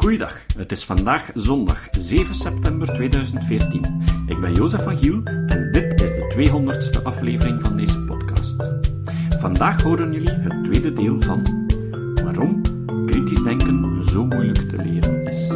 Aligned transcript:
Goeiedag, 0.00 0.46
het 0.56 0.72
is 0.72 0.84
vandaag 0.84 1.30
zondag 1.34 1.88
7 1.90 2.34
september 2.34 2.94
2014. 2.94 4.02
Ik 4.26 4.40
ben 4.40 4.54
Jozef 4.54 4.82
van 4.82 4.98
Giel 4.98 5.22
en 5.24 5.72
dit 5.72 6.00
is 6.00 6.10
de 6.10 6.34
200ste 6.34 7.02
aflevering 7.02 7.62
van 7.62 7.76
deze 7.76 8.04
podcast. 8.04 8.70
Vandaag 9.38 9.82
horen 9.82 10.12
jullie 10.12 10.30
het 10.30 10.64
tweede 10.64 10.92
deel 10.92 11.20
van 11.20 11.66
waarom 12.24 12.62
kritisch 13.06 13.42
denken 13.42 14.04
zo 14.04 14.26
moeilijk 14.26 14.68
te 14.68 14.76
leren 14.76 15.26
is. 15.26 15.48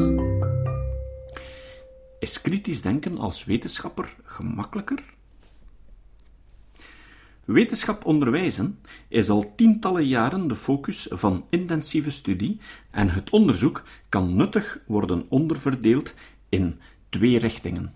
Is 2.18 2.40
kritisch 2.40 2.82
denken 2.82 3.18
als 3.18 3.44
wetenschapper 3.44 4.14
gemakkelijker? 4.24 5.02
Wetenschap 7.44 8.04
onderwijzen 8.04 8.78
is 9.08 9.30
al 9.30 9.52
tientallen 9.56 10.06
jaren 10.06 10.48
de 10.48 10.54
focus 10.54 11.06
van 11.10 11.44
intensieve 11.50 12.10
studie 12.10 12.60
en 12.90 13.08
het 13.08 13.30
onderzoek 13.30 13.82
kan 14.08 14.36
nuttig 14.36 14.78
worden 14.86 15.26
onderverdeeld 15.28 16.14
in 16.48 16.80
twee 17.08 17.38
richtingen. 17.38 17.94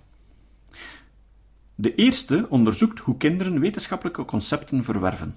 De 1.74 1.94
eerste 1.94 2.46
onderzoekt 2.48 2.98
hoe 2.98 3.16
kinderen 3.16 3.60
wetenschappelijke 3.60 4.24
concepten 4.24 4.84
verwerven. 4.84 5.36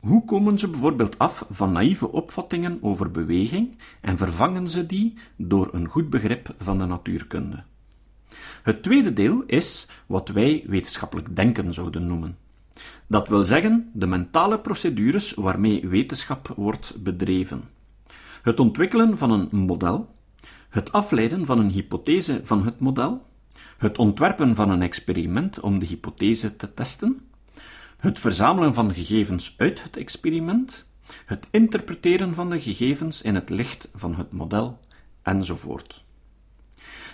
Hoe 0.00 0.24
komen 0.24 0.58
ze 0.58 0.68
bijvoorbeeld 0.68 1.18
af 1.18 1.46
van 1.50 1.72
naïeve 1.72 2.12
opvattingen 2.12 2.78
over 2.82 3.10
beweging 3.10 3.76
en 4.00 4.18
vervangen 4.18 4.66
ze 4.68 4.86
die 4.86 5.14
door 5.36 5.68
een 5.72 5.88
goed 5.88 6.10
begrip 6.10 6.54
van 6.58 6.78
de 6.78 6.84
natuurkunde? 6.84 7.62
Het 8.62 8.82
tweede 8.82 9.12
deel 9.12 9.42
is 9.46 9.88
wat 10.06 10.28
wij 10.28 10.64
wetenschappelijk 10.66 11.36
denken 11.36 11.72
zouden 11.72 12.06
noemen. 12.06 12.36
Dat 13.06 13.28
wil 13.28 13.44
zeggen 13.44 13.90
de 13.92 14.06
mentale 14.06 14.58
procedures 14.58 15.34
waarmee 15.34 15.88
wetenschap 15.88 16.52
wordt 16.56 17.02
bedreven. 17.02 17.62
Het 18.42 18.60
ontwikkelen 18.60 19.18
van 19.18 19.30
een 19.30 19.48
model, 19.50 20.14
het 20.68 20.92
afleiden 20.92 21.46
van 21.46 21.58
een 21.58 21.70
hypothese 21.70 22.40
van 22.42 22.64
het 22.64 22.80
model, 22.80 23.26
het 23.78 23.98
ontwerpen 23.98 24.54
van 24.54 24.70
een 24.70 24.82
experiment 24.82 25.60
om 25.60 25.78
de 25.78 25.86
hypothese 25.86 26.56
te 26.56 26.74
testen, 26.74 27.20
het 27.96 28.18
verzamelen 28.18 28.74
van 28.74 28.94
gegevens 28.94 29.54
uit 29.56 29.82
het 29.82 29.96
experiment, 29.96 30.86
het 31.26 31.48
interpreteren 31.50 32.34
van 32.34 32.50
de 32.50 32.60
gegevens 32.60 33.22
in 33.22 33.34
het 33.34 33.50
licht 33.50 33.88
van 33.94 34.14
het 34.14 34.32
model, 34.32 34.80
enzovoort. 35.22 36.04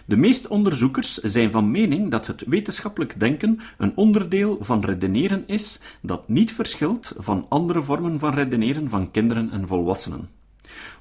De 0.09 0.17
meeste 0.17 0.49
onderzoekers 0.49 1.15
zijn 1.15 1.51
van 1.51 1.71
mening 1.71 2.11
dat 2.11 2.27
het 2.27 2.45
wetenschappelijk 2.47 3.21
denken 3.21 3.61
een 3.79 3.97
onderdeel 3.97 4.59
van 4.61 4.85
redeneren 4.85 5.45
is 5.47 5.81
dat 6.01 6.29
niet 6.29 6.53
verschilt 6.53 7.13
van 7.19 7.47
andere 7.49 7.83
vormen 7.83 8.19
van 8.19 8.35
redeneren 8.35 8.89
van 8.89 9.11
kinderen 9.11 9.51
en 9.51 9.67
volwassenen. 9.67 10.29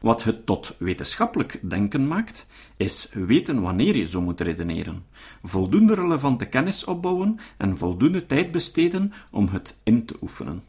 Wat 0.01 0.23
het 0.23 0.45
tot 0.45 0.75
wetenschappelijk 0.79 1.59
denken 1.61 2.07
maakt, 2.07 2.45
is 2.77 3.09
weten 3.13 3.61
wanneer 3.61 3.97
je 3.97 4.07
zo 4.07 4.21
moet 4.21 4.41
redeneren, 4.41 5.05
voldoende 5.43 5.93
relevante 5.93 6.45
kennis 6.45 6.85
opbouwen 6.85 7.39
en 7.57 7.77
voldoende 7.77 8.25
tijd 8.25 8.51
besteden 8.51 9.13
om 9.31 9.47
het 9.47 9.77
in 9.83 10.05
te 10.05 10.15
oefenen. 10.21 10.63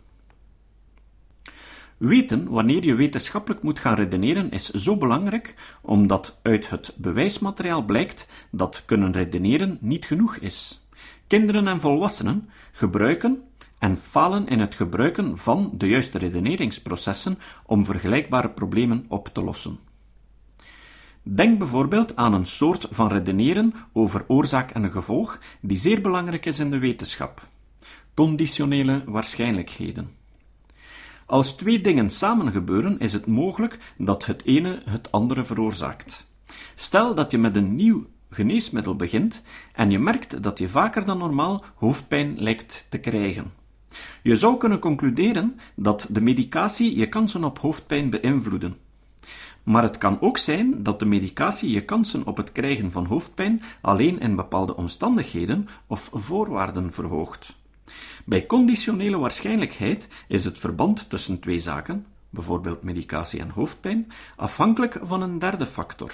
Weten 1.99 2.49
wanneer 2.49 2.85
je 2.85 2.95
wetenschappelijk 2.95 3.63
moet 3.63 3.79
gaan 3.79 3.95
redeneren 3.95 4.51
is 4.51 4.71
zo 4.71 4.97
belangrijk, 4.97 5.77
omdat 5.81 6.39
uit 6.43 6.71
het 6.71 6.95
bewijsmateriaal 6.97 7.85
blijkt 7.85 8.29
dat 8.51 8.83
kunnen 8.87 9.13
redeneren 9.13 9.79
niet 9.81 10.07
genoeg 10.07 10.37
is. 10.37 10.87
Kinderen 11.27 11.69
en 11.69 11.81
volwassenen 11.81 12.49
gebruiken 12.73 13.43
en 13.79 13.97
falen 13.97 14.47
in 14.47 14.61
het 14.61 14.75
gebruiken 14.75 15.39
van 15.39 15.71
de 15.75 15.87
juiste 15.87 16.19
redeneringsprocessen 16.19 17.39
om 17.67 17.85
vergelijkbare 17.85 18.51
problemen 18.51 19.05
op 19.09 19.29
te 19.29 19.43
lossen. 19.43 19.79
Denk 21.23 21.59
bijvoorbeeld 21.59 22.17
aan 22.17 22.35
een 22.35 22.47
soort 22.47 22.87
van 22.91 23.09
redeneren 23.09 23.75
over 23.93 24.25
oorzaak 24.27 24.71
en 24.71 24.91
gevolg 24.91 25.39
die 25.61 25.77
zeer 25.77 26.01
belangrijk 26.01 26.47
is 26.47 26.59
in 26.59 26.71
de 26.71 26.79
wetenschap: 26.79 27.49
conditionele 28.15 29.03
waarschijnlijkheden. 29.07 30.18
Als 31.29 31.57
twee 31.57 31.81
dingen 31.81 32.11
samen 32.11 32.53
gebeuren, 32.53 32.99
is 32.99 33.13
het 33.13 33.27
mogelijk 33.27 33.79
dat 33.99 34.27
het 34.27 34.45
ene 34.45 34.83
het 34.85 35.13
andere 35.13 35.45
veroorzaakt. 35.45 36.27
Stel 36.75 37.15
dat 37.15 37.31
je 37.31 37.39
met 37.39 37.57
een 37.57 37.77
nieuw 37.77 38.07
geneesmiddel 38.31 38.97
begint 38.97 39.43
en 39.73 39.91
je 39.91 39.99
merkt 39.99 40.43
dat 40.43 40.59
je 40.59 40.69
vaker 40.69 41.05
dan 41.05 41.19
normaal 41.19 41.65
hoofdpijn 41.75 42.35
lijkt 42.39 42.87
te 42.89 42.99
krijgen. 42.99 43.53
Je 44.23 44.37
zou 44.37 44.57
kunnen 44.57 44.79
concluderen 44.79 45.59
dat 45.75 46.07
de 46.11 46.21
medicatie 46.21 46.97
je 46.97 47.09
kansen 47.09 47.45
op 47.45 47.59
hoofdpijn 47.59 48.11
beïnvloeden. 48.11 48.77
Maar 49.63 49.83
het 49.83 49.99
kan 49.99 50.21
ook 50.21 50.39
zijn 50.39 50.83
dat 50.83 50.99
de 50.99 51.07
medicatie 51.07 51.71
je 51.71 51.85
kansen 51.85 52.27
op 52.27 52.37
het 52.37 52.53
krijgen 52.53 52.91
van 52.91 53.07
hoofdpijn 53.07 53.63
alleen 53.81 54.21
in 54.21 54.37
bepaalde 54.37 54.77
omstandigheden 54.77 55.69
of 55.87 56.11
voorwaarden 56.13 56.93
verhoogt. 56.93 57.57
Bij 58.25 58.47
conditionele 58.47 59.19
waarschijnlijkheid 59.19 60.09
is 60.29 60.45
het 60.45 60.59
verband 60.59 61.11
tussen 61.11 61.41
twee 61.41 61.59
zaken, 61.59 62.07
bijvoorbeeld 62.31 62.83
medicatie 62.83 63.41
en 63.41 63.51
hoofdpijn, 63.51 64.13
afhankelijk 64.37 64.99
van 65.03 65.23
een 65.23 65.39
derde 65.39 65.67
factor. 65.67 66.13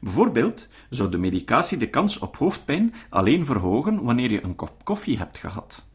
Bijvoorbeeld 0.00 0.66
zou 0.90 1.10
de 1.10 1.18
medicatie 1.18 1.78
de 1.78 1.90
kans 1.90 2.18
op 2.18 2.36
hoofdpijn 2.36 2.94
alleen 3.08 3.46
verhogen 3.46 4.02
wanneer 4.02 4.32
je 4.32 4.44
een 4.44 4.56
kop 4.56 4.84
koffie 4.84 5.18
hebt 5.18 5.38
gehad. 5.38 5.88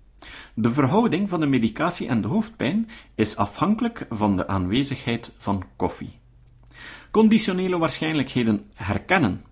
De 0.53 0.73
verhouding 0.73 1.29
van 1.29 1.39
de 1.39 1.45
medicatie 1.45 2.07
en 2.07 2.21
de 2.21 2.27
hoofdpijn 2.27 2.89
is 3.15 3.35
afhankelijk 3.35 4.05
van 4.09 4.35
de 4.35 4.47
aanwezigheid 4.47 5.35
van 5.37 5.63
koffie. 5.75 6.19
Conditionele 7.11 7.77
waarschijnlijkheden 7.77 8.69
herkennen 8.73 9.43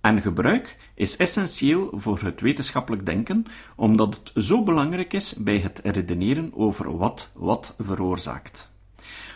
en 0.00 0.22
gebruik 0.22 0.76
is 0.94 1.16
essentieel 1.16 1.90
voor 1.92 2.20
het 2.20 2.40
wetenschappelijk 2.40 3.06
denken, 3.06 3.44
omdat 3.76 4.14
het 4.14 4.44
zo 4.44 4.62
belangrijk 4.62 5.12
is 5.12 5.34
bij 5.34 5.58
het 5.58 5.80
redeneren 5.82 6.50
over 6.54 6.96
wat 6.96 7.30
wat 7.34 7.74
veroorzaakt. 7.78 8.76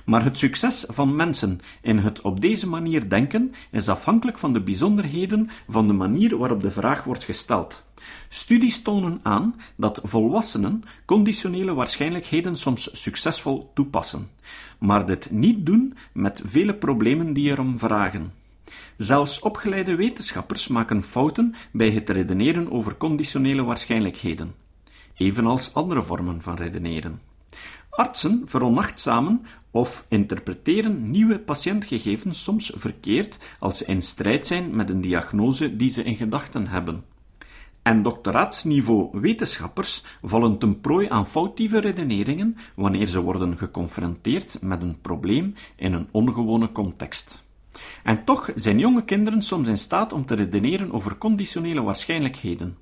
Maar 0.05 0.25
het 0.25 0.39
succes 0.39 0.85
van 0.89 1.17
mensen 1.17 1.61
in 1.83 1.99
het 1.99 2.21
op 2.21 2.41
deze 2.41 2.69
manier 2.69 3.09
denken 3.09 3.55
is 3.71 3.89
afhankelijk 3.89 4.39
van 4.39 4.53
de 4.53 4.61
bijzonderheden 4.61 5.51
van 5.69 5.87
de 5.87 5.93
manier 5.93 6.37
waarop 6.37 6.63
de 6.63 6.71
vraag 6.71 7.05
wordt 7.05 7.25
gesteld. 7.25 7.85
Studies 8.29 8.83
tonen 8.83 9.21
aan 9.23 9.55
dat 9.77 10.01
volwassenen 10.03 10.83
conditionele 11.05 11.75
waarschijnlijkheden 11.75 12.57
soms 12.57 13.03
succesvol 13.03 13.71
toepassen, 13.75 14.29
maar 14.79 15.07
dit 15.07 15.31
niet 15.31 15.67
doen 15.67 15.95
met 16.13 16.43
vele 16.45 16.75
problemen 16.75 17.33
die 17.33 17.51
erom 17.51 17.79
vragen. 17.79 18.42
Zelfs 18.97 19.41
opgeleide 19.41 19.95
wetenschappers 19.95 20.69
maken 20.69 21.03
fouten 21.03 21.55
bij 21.73 21.91
het 21.91 22.11
redeneren 22.11 22.73
over 22.73 22.97
conditionele 22.97 23.63
waarschijnlijkheden, 23.63 24.55
evenals 25.15 25.75
andere 25.75 26.03
vormen 26.03 26.43
van 26.43 26.55
redeneren. 26.55 27.21
Artsen 27.91 28.43
veronachtzamen 28.45 29.47
of 29.71 30.07
interpreteren 30.09 31.11
nieuwe 31.11 31.39
patiëntgegevens 31.39 32.43
soms 32.43 32.73
verkeerd 32.75 33.39
als 33.59 33.79
ze 33.79 33.85
in 33.85 34.03
strijd 34.03 34.47
zijn 34.47 34.77
met 34.77 34.91
een 34.91 35.01
diagnose 35.01 35.77
die 35.77 35.91
ze 35.91 36.03
in 36.03 36.17
gedachten 36.17 36.67
hebben. 36.67 37.05
En 37.83 38.03
doctoraatsniveau 38.03 39.21
wetenschappers 39.21 40.05
vallen 40.23 40.59
ten 40.59 40.81
prooi 40.81 41.09
aan 41.09 41.27
foutieve 41.27 41.79
redeneringen 41.79 42.57
wanneer 42.75 43.07
ze 43.07 43.21
worden 43.21 43.59
geconfronteerd 43.59 44.59
met 44.61 44.83
een 44.83 45.01
probleem 45.01 45.55
in 45.77 45.93
een 45.93 46.09
ongewone 46.11 46.73
context. 46.73 47.45
En 48.03 48.25
toch 48.25 48.51
zijn 48.55 48.79
jonge 48.79 49.05
kinderen 49.05 49.43
soms 49.43 49.69
in 49.69 49.79
staat 49.79 50.13
om 50.13 50.27
te 50.27 50.35
redeneren 50.35 50.93
over 50.93 51.19
conditionele 51.19 51.83
waarschijnlijkheden. 51.83 52.77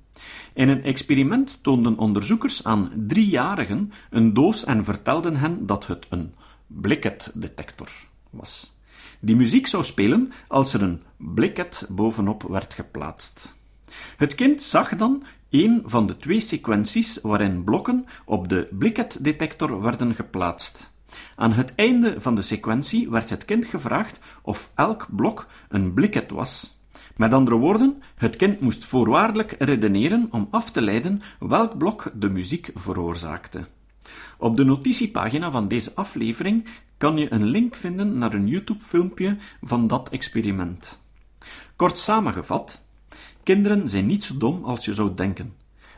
In 0.53 0.69
een 0.69 0.83
experiment 0.83 1.63
toonden 1.63 1.97
onderzoekers 1.97 2.63
aan 2.63 2.91
driejarigen 3.07 3.91
een 4.09 4.33
doos 4.33 4.63
en 4.63 4.83
vertelden 4.83 5.35
hen 5.35 5.65
dat 5.65 5.87
het 5.87 6.07
een 6.09 6.33
Blicket-detector 6.67 7.89
was, 8.29 8.77
die 9.19 9.35
muziek 9.35 9.67
zou 9.67 9.83
spelen 9.83 10.31
als 10.47 10.73
er 10.73 10.81
een 10.81 11.01
blikket 11.17 11.85
bovenop 11.89 12.43
werd 12.43 12.73
geplaatst. 12.73 13.55
Het 14.17 14.35
kind 14.35 14.61
zag 14.61 14.95
dan 14.95 15.23
een 15.49 15.81
van 15.85 16.07
de 16.07 16.17
twee 16.17 16.39
sequenties 16.39 17.19
waarin 17.21 17.63
blokken 17.63 18.05
op 18.25 18.49
de 18.49 18.67
Blicket-detector 18.71 19.81
werden 19.81 20.15
geplaatst. 20.15 20.90
Aan 21.35 21.51
het 21.51 21.75
einde 21.75 22.21
van 22.21 22.35
de 22.35 22.41
sequentie 22.41 23.09
werd 23.09 23.29
het 23.29 23.45
kind 23.45 23.65
gevraagd 23.65 24.19
of 24.41 24.71
elk 24.75 25.07
blok 25.09 25.47
een 25.69 25.93
blikket 25.93 26.31
was. 26.31 26.79
Met 27.15 27.33
andere 27.33 27.55
woorden, 27.55 28.01
het 28.15 28.35
kind 28.35 28.59
moest 28.59 28.85
voorwaardelijk 28.85 29.55
redeneren 29.59 30.27
om 30.31 30.47
af 30.51 30.71
te 30.71 30.81
leiden 30.81 31.21
welk 31.39 31.77
blok 31.77 32.11
de 32.15 32.29
muziek 32.29 32.71
veroorzaakte. 32.73 33.67
Op 34.37 34.57
de 34.57 34.65
notitiepagina 34.65 35.51
van 35.51 35.67
deze 35.67 35.95
aflevering 35.95 36.67
kan 36.97 37.17
je 37.17 37.33
een 37.33 37.45
link 37.45 37.75
vinden 37.75 38.17
naar 38.17 38.33
een 38.33 38.47
YouTube-filmpje 38.47 39.37
van 39.61 39.87
dat 39.87 40.09
experiment. 40.09 41.01
Kort 41.75 41.97
samengevat, 41.97 42.81
kinderen 43.43 43.89
zijn 43.89 44.05
niet 44.05 44.23
zo 44.23 44.37
dom 44.37 44.63
als 44.63 44.85
je 44.85 44.93
zou 44.93 45.13
denken. 45.15 45.55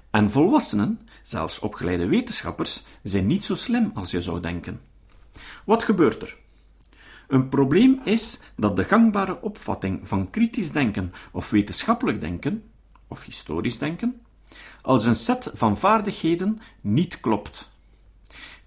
En 0.09 0.29
volwassenen, 0.29 0.99
zelfs 1.21 1.59
opgeleide 1.59 2.05
wetenschappers, 2.05 2.83
zijn 3.03 3.27
niet 3.27 3.43
zo 3.43 3.55
slim 3.55 3.91
als 3.93 4.11
je 4.11 4.21
zou 4.21 4.39
denken. 4.39 4.79
Wat 5.65 5.83
gebeurt 5.83 6.21
er? 6.21 6.37
Een 7.27 7.49
probleem 7.49 8.01
is 8.03 8.39
dat 8.55 8.75
de 8.75 8.83
gangbare 8.83 9.41
opvatting 9.41 10.07
van 10.07 10.29
kritisch 10.29 10.71
denken 10.71 11.13
of 11.31 11.49
wetenschappelijk 11.49 12.21
denken, 12.21 12.63
of 13.07 13.25
historisch 13.25 13.77
denken, 13.77 14.21
als 14.81 15.05
een 15.05 15.15
set 15.15 15.51
van 15.53 15.77
vaardigheden 15.77 16.61
niet 16.81 17.19
klopt. 17.19 17.71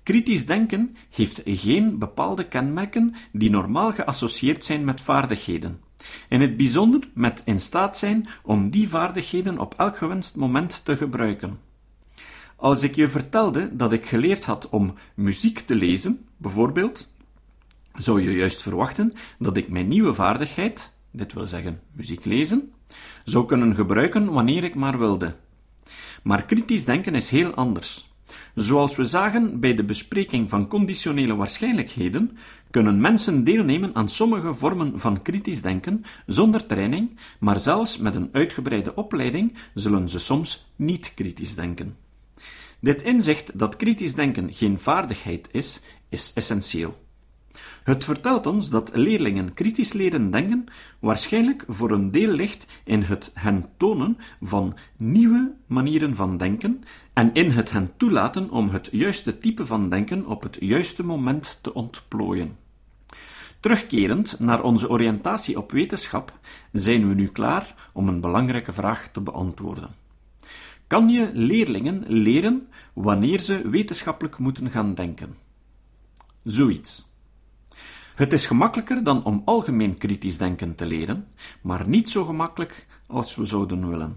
Kritisch 0.03 0.47
denken 0.47 0.97
heeft 1.11 1.43
geen 1.45 1.99
bepaalde 1.99 2.49
kenmerken 2.49 3.15
die 3.33 3.51
normaal 3.51 3.93
geassocieerd 3.93 4.65
zijn 4.65 4.85
met 4.85 5.01
vaardigheden. 5.01 5.81
In 6.29 6.41
het 6.41 6.57
bijzonder 6.57 7.09
met 7.15 7.43
in 7.45 7.61
staat 7.61 7.97
zijn 7.97 8.29
om 8.43 8.71
die 8.71 8.89
vaardigheden 8.89 9.59
op 9.59 9.75
elk 9.77 9.97
gewenst 9.97 10.37
moment 10.37 10.85
te 10.85 10.97
gebruiken. 10.97 11.59
Als 12.57 12.83
ik 12.83 12.95
je 12.95 13.09
vertelde 13.09 13.77
dat 13.77 13.93
ik 13.93 14.07
geleerd 14.07 14.45
had 14.45 14.69
om 14.69 14.95
muziek 15.15 15.59
te 15.59 15.75
lezen, 15.75 16.26
bijvoorbeeld, 16.37 17.11
zou 17.95 18.23
je 18.23 18.33
juist 18.33 18.63
verwachten 18.63 19.13
dat 19.39 19.57
ik 19.57 19.69
mijn 19.69 19.89
nieuwe 19.89 20.15
vaardigheid, 20.15 20.93
dit 21.11 21.33
wil 21.33 21.45
zeggen 21.45 21.81
muziek 21.93 22.25
lezen, 22.25 22.73
zou 23.25 23.47
kunnen 23.47 23.75
gebruiken 23.75 24.33
wanneer 24.33 24.65
ik 24.65 24.75
maar 24.75 24.99
wilde. 24.99 25.37
Maar 26.23 26.45
kritisch 26.45 26.85
denken 26.85 27.15
is 27.15 27.31
heel 27.31 27.55
anders. 27.55 28.15
Zoals 28.55 28.97
we 28.97 29.05
zagen 29.05 29.61
bij 29.61 29.75
de 29.75 29.85
bespreking 29.85 30.51
van 30.51 30.69
conditionele 30.69 31.37
waarschijnlijkheden, 31.37 32.39
kunnen 32.71 33.01
mensen 33.01 33.45
deelnemen 33.45 33.95
aan 33.95 34.09
sommige 34.09 34.55
vormen 34.55 35.01
van 35.01 35.23
kritisch 35.23 35.63
denken 35.63 36.05
zonder 36.27 36.67
training, 36.67 37.19
maar 37.39 37.59
zelfs 37.59 37.99
met 37.99 38.15
een 38.15 38.29
uitgebreide 38.33 38.95
opleiding 38.95 39.55
zullen 39.75 40.09
ze 40.09 40.19
soms 40.19 40.73
niet 40.77 41.15
kritisch 41.15 41.55
denken. 41.55 41.97
Dit 42.81 43.03
inzicht 43.03 43.59
dat 43.59 43.77
kritisch 43.77 44.15
denken 44.15 44.53
geen 44.53 44.79
vaardigheid 44.79 45.49
is, 45.53 45.81
is 46.09 46.33
essentieel. 46.35 47.05
Het 47.83 48.05
vertelt 48.05 48.47
ons 48.47 48.71
dat 48.71 48.91
leerlingen 48.95 49.55
kritisch 49.55 49.93
leren 49.93 50.31
denken 50.31 50.65
waarschijnlijk 50.99 51.65
voor 51.69 51.91
een 51.91 52.11
deel 52.11 52.31
ligt 52.31 52.67
in 52.85 53.03
het 53.03 53.31
hen 53.35 53.69
tonen 53.77 54.19
van 54.41 54.77
nieuwe 54.97 55.55
manieren 55.67 56.17
van 56.17 56.37
denken 56.37 56.83
en 57.13 57.35
in 57.35 57.51
het 57.51 57.71
hen 57.71 57.93
toelaten 57.97 58.51
om 58.51 58.69
het 58.69 58.89
juiste 58.93 59.39
type 59.39 59.67
van 59.67 59.89
denken 59.89 60.27
op 60.27 60.43
het 60.43 60.57
juiste 60.61 61.05
moment 61.05 61.59
te 61.63 61.75
ontplooien. 61.75 62.57
Terugkerend 63.61 64.41
naar 64.41 64.63
onze 64.63 64.91
oriëntatie 64.91 65.59
op 65.59 65.71
wetenschap, 65.71 66.39
zijn 66.73 67.09
we 67.09 67.15
nu 67.15 67.29
klaar 67.29 67.91
om 67.93 68.09
een 68.09 68.21
belangrijke 68.21 68.73
vraag 68.73 69.09
te 69.09 69.21
beantwoorden. 69.21 69.95
Kan 70.87 71.09
je 71.09 71.31
leerlingen 71.33 72.05
leren 72.07 72.69
wanneer 72.93 73.41
ze 73.41 73.69
wetenschappelijk 73.69 74.39
moeten 74.39 74.71
gaan 74.71 74.95
denken? 74.95 75.46
Zoiets. 76.47 77.05
Het 78.15 78.33
is 78.33 78.47
gemakkelijker 78.47 79.05
dan 79.05 79.25
om 79.25 79.43
algemeen 79.45 79.99
kritisch 79.99 80.39
denken 80.39 80.75
te 80.75 80.87
leren, 80.87 81.27
maar 81.61 81.89
niet 81.89 82.09
zo 82.09 82.25
gemakkelijk 82.25 82.87
als 83.07 83.37
we 83.37 83.45
zouden 83.45 83.89
willen. 83.89 84.17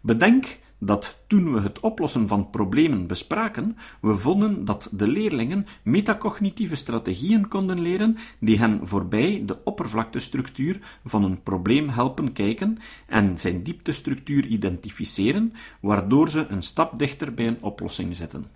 Bedenk 0.00 0.58
dat 0.78 1.22
toen 1.26 1.52
we 1.52 1.60
het 1.60 1.80
oplossen 1.80 2.28
van 2.28 2.50
problemen 2.50 3.06
bespraken, 3.06 3.76
we 4.00 4.14
vonden 4.14 4.64
dat 4.64 4.88
de 4.92 5.06
leerlingen 5.08 5.66
metacognitieve 5.82 6.74
strategieën 6.74 7.48
konden 7.48 7.80
leren 7.80 8.16
die 8.38 8.58
hen 8.58 8.86
voorbij 8.86 9.42
de 9.46 9.64
oppervlaktestructuur 9.64 10.80
van 11.04 11.24
een 11.24 11.42
probleem 11.42 11.88
helpen 11.88 12.32
kijken 12.32 12.78
en 13.06 13.38
zijn 13.38 13.62
dieptestructuur 13.62 14.46
identificeren, 14.46 15.52
waardoor 15.80 16.28
ze 16.28 16.46
een 16.48 16.62
stap 16.62 16.98
dichter 16.98 17.34
bij 17.34 17.46
een 17.46 17.62
oplossing 17.62 18.16
zetten. 18.16 18.46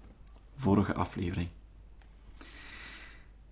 Vorige 0.57 0.95
aflevering. 0.95 1.49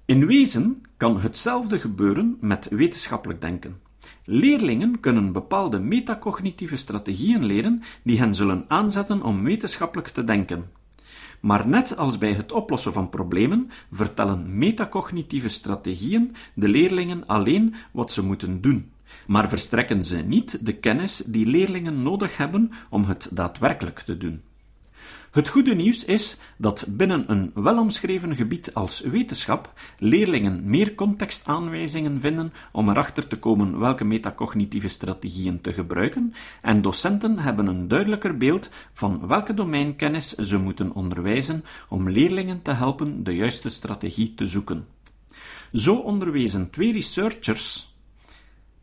In 0.07 0.27
wezen 0.27 0.83
kan 0.97 1.21
hetzelfde 1.21 1.79
gebeuren 1.79 2.37
met 2.41 2.69
wetenschappelijk 2.69 3.41
denken. 3.41 3.81
Leerlingen 4.25 5.01
kunnen 5.01 5.33
bepaalde 5.33 5.79
metacognitieve 5.79 6.77
strategieën 6.77 7.45
leren 7.45 7.83
die 8.03 8.19
hen 8.19 8.35
zullen 8.35 8.65
aanzetten 8.69 9.23
om 9.23 9.45
wetenschappelijk 9.45 10.09
te 10.09 10.25
denken. 10.25 10.71
Maar 11.41 11.69
net 11.69 11.97
als 11.97 12.19
bij 12.19 12.33
het 12.33 12.53
oplossen 12.53 12.93
van 12.93 13.09
problemen 13.09 13.71
vertellen 13.91 14.59
metacognitieve 14.59 15.49
strategieën 15.49 16.35
de 16.55 16.69
leerlingen 16.69 17.27
alleen 17.27 17.75
wat 17.93 18.11
ze 18.13 18.25
moeten 18.25 18.61
doen, 18.61 18.93
maar 19.27 19.49
verstrekken 19.49 20.05
ze 20.05 20.17
niet 20.17 20.67
de 20.67 20.75
kennis 20.75 21.17
die 21.17 21.47
leerlingen 21.47 22.03
nodig 22.03 22.37
hebben 22.37 22.71
om 22.91 23.05
het 23.05 23.29
daadwerkelijk 23.33 24.01
te 24.01 24.17
doen. 24.17 24.43
Het 25.35 25.49
goede 25.49 25.75
nieuws 25.75 26.05
is 26.05 26.37
dat 26.57 26.87
binnen 26.89 27.31
een 27.31 27.51
welomschreven 27.55 28.37
gebied 28.37 28.75
als 28.75 29.01
wetenschap 29.01 29.73
leerlingen 29.99 30.61
meer 30.65 30.95
contextaanwijzingen 30.95 32.21
vinden 32.21 32.53
om 32.73 32.89
erachter 32.89 33.27
te 33.27 33.39
komen 33.39 33.79
welke 33.79 34.05
metacognitieve 34.05 34.89
strategieën 34.89 35.61
te 35.61 35.73
gebruiken, 35.73 36.35
en 36.63 36.83
docenten 36.83 37.39
hebben 37.39 37.67
een 37.67 37.89
duidelijker 37.89 38.37
beeld 38.37 38.71
van 38.93 39.27
welke 39.27 39.55
domeinkennis 39.55 40.35
ze 40.35 40.59
moeten 40.59 40.93
onderwijzen 40.93 41.65
om 41.89 42.11
leerlingen 42.11 42.63
te 42.63 42.73
helpen 42.73 43.25
de 43.25 43.35
juiste 43.35 43.69
strategie 43.69 44.35
te 44.35 44.47
zoeken. 44.47 44.87
Zo 45.73 45.97
onderwezen 45.97 46.71
twee 46.71 46.93
researchers 46.93 47.95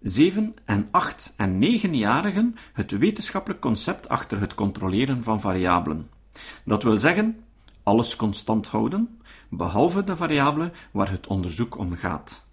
7 0.02 0.56
en 0.66 0.88
8 0.92 1.34
en 1.38 1.80
9-jarigen 1.80 2.56
het 2.74 2.92
wetenschappelijk 2.92 3.62
concept 3.62 4.10
achter 4.10 4.40
het 4.40 4.56
controleren 4.56 5.24
van 5.24 5.42
variabelen. 5.42 6.20
Dat 6.66 6.84
wil 6.84 6.98
zeggen, 6.98 7.44
alles 7.84 8.16
constant 8.16 8.68
houden, 8.68 9.20
behalve 9.50 10.04
de 10.04 10.16
variabele 10.16 10.72
waar 10.92 11.12
het 11.12 11.28
onderzoek 11.28 11.78
om 11.78 11.96
gaat. 11.96 12.50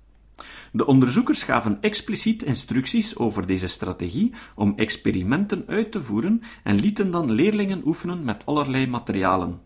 De 0.73 0.87
onderzoekers 0.87 1.43
gaven 1.43 1.79
expliciet 1.81 2.43
instructies 2.43 3.17
over 3.17 3.47
deze 3.47 3.67
strategie 3.67 4.33
om 4.55 4.73
experimenten 4.77 5.65
uit 5.67 5.93
te 5.93 6.03
voeren 6.03 6.43
en 6.63 6.81
lieten 6.81 7.11
dan 7.11 7.31
leerlingen 7.31 7.83
oefenen 7.85 8.25
met 8.25 8.47
allerlei 8.47 8.87
materialen, 8.87 9.61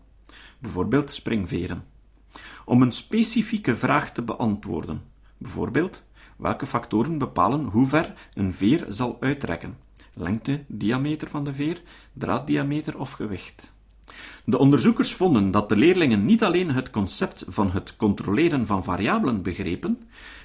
bijvoorbeeld 0.59 1.11
springveren, 1.11 1.85
om 2.65 2.81
een 2.81 2.91
specifieke 2.91 3.75
vraag 3.75 4.11
te 4.11 4.21
beantwoorden, 4.21 5.01
bijvoorbeeld 5.37 6.03
welke 6.37 6.65
factoren 6.65 7.17
bepalen 7.17 7.65
hoe 7.65 7.87
ver 7.87 8.13
een 8.33 8.53
veer 8.53 8.85
zal 8.87 9.17
uitrekken, 9.19 9.77
lengte, 10.13 10.63
diameter 10.67 11.27
van 11.27 11.43
de 11.43 11.53
veer, 11.53 11.81
draaddiameter 12.13 12.99
of 12.99 13.11
gewicht. 13.11 13.73
De 14.45 14.57
onderzoekers 14.57 15.13
vonden 15.13 15.51
dat 15.51 15.69
de 15.69 15.75
leerlingen 15.75 16.25
niet 16.25 16.43
alleen 16.43 16.71
het 16.71 16.89
concept 16.89 17.45
van 17.47 17.71
het 17.71 17.95
controleren 17.95 18.65
van 18.65 18.83
variabelen 18.83 19.41
begrepen, 19.41 20.01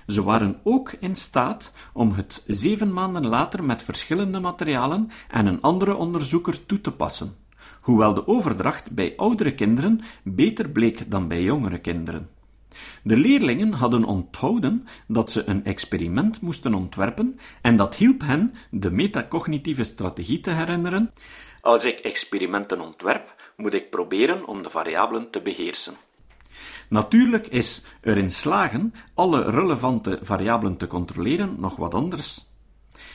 ze 0.06 0.22
waren 0.22 0.60
ook 0.62 0.92
in 1.00 1.14
staat 1.14 1.72
om 1.92 2.12
het 2.12 2.44
zeven 2.46 2.92
maanden 2.92 3.26
later 3.26 3.64
met 3.64 3.82
verschillende 3.82 4.40
materialen 4.40 5.10
en 5.30 5.46
een 5.46 5.60
andere 5.60 5.94
onderzoeker 5.94 6.66
toe 6.66 6.80
te 6.80 6.92
passen, 6.92 7.36
hoewel 7.80 8.14
de 8.14 8.26
overdracht 8.26 8.90
bij 8.90 9.14
oudere 9.16 9.54
kinderen 9.54 10.00
beter 10.22 10.68
bleek 10.68 11.10
dan 11.10 11.28
bij 11.28 11.42
jongere 11.42 11.78
kinderen. 11.78 12.28
De 13.02 13.16
leerlingen 13.16 13.72
hadden 13.72 14.04
onthouden 14.04 14.86
dat 15.06 15.30
ze 15.30 15.42
een 15.46 15.64
experiment 15.64 16.40
moesten 16.40 16.74
ontwerpen 16.74 17.38
en 17.62 17.76
dat 17.76 17.94
hielp 17.94 18.20
hen 18.20 18.54
de 18.70 18.90
metacognitieve 18.90 19.84
strategie 19.84 20.40
te 20.40 20.50
herinneren. 20.50 21.12
Als 21.60 21.84
ik 21.84 21.98
experimenten 21.98 22.80
ontwerp, 22.80 23.34
moet 23.58 23.74
ik 23.74 23.90
proberen 23.90 24.46
om 24.46 24.62
de 24.62 24.70
variabelen 24.70 25.30
te 25.30 25.40
beheersen. 25.40 25.96
Natuurlijk 26.88 27.46
is 27.46 27.84
erin 28.00 28.30
slagen 28.30 28.94
alle 29.14 29.50
relevante 29.50 30.18
variabelen 30.22 30.76
te 30.76 30.86
controleren 30.86 31.60
nog 31.60 31.76
wat 31.76 31.94
anders. 31.94 32.46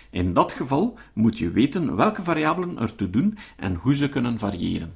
In 0.10 0.34
dat 0.34 0.52
geval 0.52 0.98
moet 1.14 1.38
je 1.38 1.52
weten 1.52 1.96
welke 1.96 2.24
variabelen 2.24 2.78
er 2.78 2.96
te 2.96 3.10
doen 3.10 3.38
en 3.58 3.76
hoe 3.76 3.96
ze 3.96 4.10
kunnen 4.10 4.40
variëren. 4.40 4.96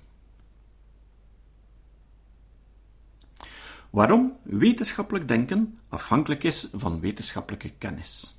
Waarom 3.90 4.38
wetenschappelijk 4.44 5.28
denken 5.28 5.80
afhankelijk 5.90 6.44
is 6.44 6.70
van 6.74 7.00
wetenschappelijke 7.00 7.70
kennis. 7.78 8.37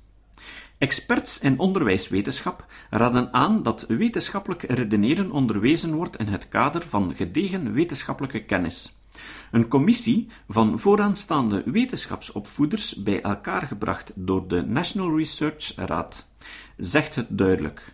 Experts 0.77 1.39
in 1.39 1.59
onderwijswetenschap 1.59 2.65
raden 2.89 3.33
aan 3.33 3.63
dat 3.63 3.85
wetenschappelijk 3.87 4.63
redeneren 4.63 5.31
onderwezen 5.31 5.93
wordt 5.93 6.17
in 6.17 6.27
het 6.27 6.47
kader 6.47 6.87
van 6.87 7.15
gedegen 7.15 7.73
wetenschappelijke 7.73 8.43
kennis. 8.43 8.93
Een 9.51 9.67
commissie 9.67 10.27
van 10.47 10.79
vooraanstaande 10.79 11.63
wetenschapsopvoeders 11.65 12.95
bij 12.95 13.21
elkaar 13.21 13.61
gebracht 13.61 14.11
door 14.15 14.47
de 14.47 14.61
National 14.61 15.17
Research 15.17 15.75
Raad 15.75 16.29
zegt 16.77 17.15
het 17.15 17.27
duidelijk. 17.29 17.93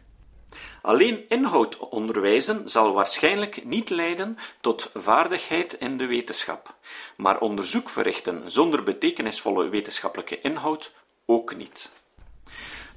Alleen 0.82 1.30
inhoud 1.30 1.78
onderwijzen 1.78 2.70
zal 2.70 2.94
waarschijnlijk 2.94 3.66
niet 3.66 3.90
leiden 3.90 4.38
tot 4.62 4.92
vaardigheid 4.94 5.74
in 5.74 5.98
de 5.98 6.06
wetenschap, 6.06 6.76
maar 7.18 7.40
onderzoek 7.40 7.90
verrichten 7.90 8.52
zonder 8.52 8.84
betekenisvolle 8.84 9.70
wetenschappelijke 9.70 10.42
inhoud 10.42 10.94
ook 11.26 11.56
niet. 11.56 11.90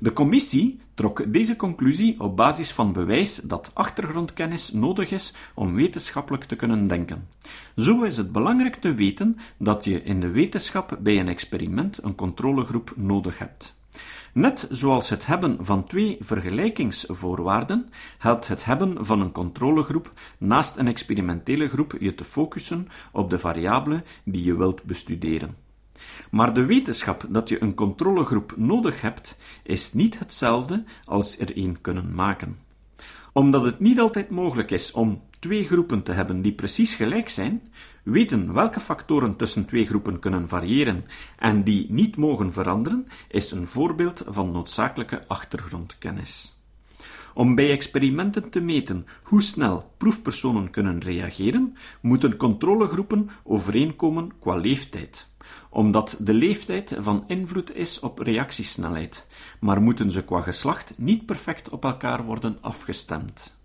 De 0.00 0.12
commissie 0.12 0.81
trok 0.95 1.33
deze 1.33 1.57
conclusie 1.57 2.21
op 2.21 2.37
basis 2.37 2.73
van 2.73 2.93
bewijs 2.93 3.37
dat 3.37 3.71
achtergrondkennis 3.75 4.73
nodig 4.73 5.11
is 5.11 5.35
om 5.55 5.75
wetenschappelijk 5.75 6.45
te 6.45 6.57
kunnen 6.57 6.87
denken. 6.87 7.28
Zo 7.76 8.02
is 8.02 8.17
het 8.17 8.33
belangrijk 8.33 8.76
te 8.76 8.95
weten 8.95 9.37
dat 9.57 9.85
je 9.85 10.02
in 10.02 10.21
de 10.21 10.28
wetenschap 10.28 10.99
bij 11.00 11.21
een 11.21 11.28
experiment 11.28 12.02
een 12.02 12.14
controlegroep 12.14 12.93
nodig 12.97 13.38
hebt. 13.38 13.76
Net 14.33 14.69
zoals 14.71 15.09
het 15.09 15.26
hebben 15.26 15.59
van 15.61 15.87
twee 15.87 16.17
vergelijkingsvoorwaarden, 16.21 17.90
helpt 18.19 18.49
het 18.49 18.64
hebben 18.64 19.07
van 19.07 19.21
een 19.21 19.33
controlegroep 19.33 20.12
naast 20.38 20.76
een 20.76 20.88
experimentele 20.88 21.69
groep 21.69 21.97
je 22.00 22.14
te 22.14 22.25
focussen 22.25 22.88
op 23.12 23.31
de 23.31 23.38
variabele 23.38 24.02
die 24.25 24.45
je 24.45 24.57
wilt 24.57 24.83
bestuderen. 24.83 25.68
Maar 26.31 26.55
de 26.55 26.65
wetenschap 26.65 27.25
dat 27.29 27.49
je 27.49 27.63
een 27.63 27.75
controlegroep 27.75 28.55
nodig 28.57 29.01
hebt, 29.01 29.37
is 29.63 29.93
niet 29.93 30.19
hetzelfde 30.19 30.85
als 31.05 31.39
er 31.39 31.57
een 31.57 31.81
kunnen 31.81 32.15
maken. 32.15 32.59
Omdat 33.33 33.65
het 33.65 33.81
niet 33.81 34.01
altijd 34.01 34.31
mogelijk 34.31 34.71
is 34.71 34.93
om 34.93 35.23
twee 35.39 35.65
groepen 35.65 36.03
te 36.03 36.13
hebben 36.13 36.43
die 36.43 36.53
precies 36.53 36.95
gelijk 36.95 37.29
zijn, 37.29 37.73
weten 38.03 38.53
welke 38.53 38.81
factoren 38.81 39.37
tussen 39.37 39.67
twee 39.67 39.87
groepen 39.87 40.19
kunnen 40.19 40.49
variëren 40.49 41.05
en 41.39 41.63
die 41.63 41.87
niet 41.93 42.17
mogen 42.17 42.53
veranderen, 42.53 43.07
is 43.29 43.51
een 43.51 43.67
voorbeeld 43.67 44.25
van 44.27 44.51
noodzakelijke 44.51 45.27
achtergrondkennis. 45.27 46.57
Om 47.35 47.55
bij 47.55 47.71
experimenten 47.71 48.51
te 48.51 48.61
meten 48.61 49.07
hoe 49.23 49.43
snel 49.43 49.93
proefpersonen 49.97 50.71
kunnen 50.71 51.01
reageren, 51.01 51.77
moeten 52.01 52.37
controlegroepen 52.37 53.31
overeenkomen 53.45 54.33
qua 54.41 54.57
leeftijd 54.57 55.28
omdat 55.71 56.17
de 56.21 56.35
leeftijd 56.35 56.97
van 56.99 57.25
invloed 57.26 57.75
is 57.75 58.00
op 58.00 58.19
reactiesnelheid, 58.19 59.26
maar 59.61 59.83
moeten 59.83 60.11
ze 60.11 60.25
qua 60.25 60.40
geslacht 60.40 60.95
niet 60.97 61.26
perfect 61.26 61.69
op 61.69 61.85
elkaar 61.85 62.25
worden 62.25 62.59
afgestemd. 62.61 63.57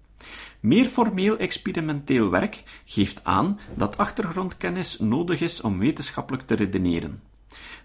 Meer 0.60 0.86
formeel 0.86 1.38
experimenteel 1.38 2.30
werk 2.30 2.64
geeft 2.86 3.24
aan 3.24 3.60
dat 3.76 3.98
achtergrondkennis 3.98 5.00
nodig 5.00 5.42
is 5.42 5.62
om 5.62 5.80
wetenschappelijk 5.80 6.48
te 6.48 6.56
redeneren. 6.56 7.22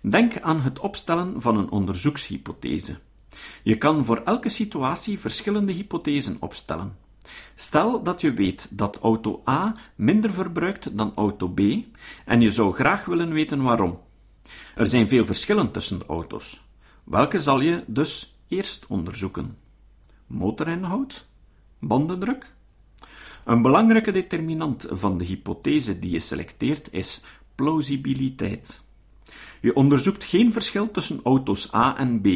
Denk 0.01 0.41
aan 0.41 0.61
het 0.61 0.79
opstellen 0.79 1.41
van 1.43 1.57
een 1.57 1.71
onderzoekshypothese. 1.71 2.99
Je 3.63 3.79
kan 3.79 4.05
voor 4.05 4.23
elke 4.25 4.49
situatie 4.49 5.19
verschillende 5.19 5.73
hypothesen 5.73 6.37
opstellen. 6.41 6.97
Stel 7.55 8.03
dat 8.03 8.21
je 8.21 8.33
weet 8.33 8.69
dat 8.71 8.99
auto 8.99 9.43
A 9.49 9.75
minder 9.95 10.33
verbruikt 10.33 10.97
dan 10.97 11.13
auto 11.15 11.49
B 11.49 11.61
en 12.25 12.41
je 12.41 12.51
zou 12.51 12.75
graag 12.75 13.05
willen 13.05 13.33
weten 13.33 13.63
waarom. 13.63 13.99
Er 14.75 14.87
zijn 14.87 15.09
veel 15.09 15.25
verschillen 15.25 15.71
tussen 15.71 15.99
de 15.99 16.07
auto's. 16.07 16.61
Welke 17.05 17.41
zal 17.41 17.61
je 17.61 17.85
dus 17.87 18.37
eerst 18.49 18.87
onderzoeken? 18.87 19.57
Motorinhoud? 20.27 21.27
Bandendruk? 21.79 22.55
Een 23.45 23.63
belangrijke 23.63 24.11
determinant 24.11 24.87
van 24.91 25.19
de 25.19 25.25
hypothese 25.25 25.99
die 25.99 26.11
je 26.11 26.19
selecteert 26.19 26.93
is 26.93 27.23
plausibiliteit. 27.55 28.83
Je 29.61 29.75
onderzoekt 29.75 30.25
geen 30.25 30.53
verschil 30.53 30.91
tussen 30.91 31.21
auto's 31.25 31.75
A 31.75 31.97
en 31.97 32.21
B. 32.21 32.27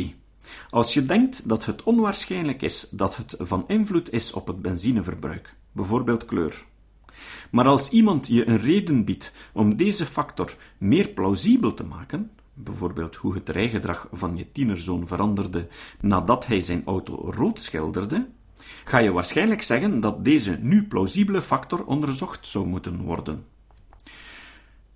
Als 0.71 0.95
je 0.95 1.05
denkt 1.05 1.49
dat 1.49 1.65
het 1.65 1.83
onwaarschijnlijk 1.83 2.63
is 2.63 2.89
dat 2.91 3.17
het 3.17 3.35
van 3.39 3.65
invloed 3.67 4.13
is 4.13 4.33
op 4.33 4.47
het 4.47 4.63
benzineverbruik, 4.63 5.55
bijvoorbeeld 5.73 6.25
kleur. 6.25 6.65
Maar 7.51 7.67
als 7.67 7.89
iemand 7.89 8.29
je 8.29 8.49
een 8.49 8.59
reden 8.59 9.05
biedt 9.05 9.33
om 9.53 9.77
deze 9.77 10.07
factor 10.07 10.57
meer 10.79 11.09
plausibel 11.09 11.75
te 11.75 11.85
maken, 11.85 12.31
bijvoorbeeld 12.55 13.17
hoe 13.17 13.35
het 13.35 13.49
rijgedrag 13.49 14.09
van 14.13 14.37
je 14.37 14.53
tienerzoon 14.53 15.07
veranderde 15.07 15.69
nadat 16.01 16.47
hij 16.47 16.61
zijn 16.61 16.83
auto 16.85 17.15
rood 17.15 17.61
schilderde, 17.61 18.29
ga 18.85 18.99
je 18.99 19.13
waarschijnlijk 19.13 19.63
zeggen 19.63 20.01
dat 20.01 20.25
deze 20.25 20.59
nu 20.61 20.87
plausibele 20.87 21.43
factor 21.43 21.85
onderzocht 21.85 22.47
zou 22.47 22.67
moeten 22.67 23.03
worden. 23.03 23.45